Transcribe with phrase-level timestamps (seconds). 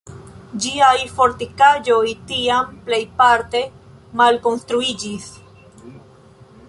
[0.63, 3.61] Ĝiaj fortikaĵoj tiam plejparte
[4.23, 5.29] malkonstruiĝis.